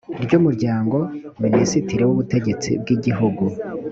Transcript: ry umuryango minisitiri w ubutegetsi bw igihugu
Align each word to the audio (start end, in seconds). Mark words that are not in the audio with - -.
ry 0.23 0.33
umuryango 0.39 0.97
minisitiri 1.43 2.01
w 2.05 2.11
ubutegetsi 2.13 2.69
bw 2.81 2.87
igihugu 2.95 3.43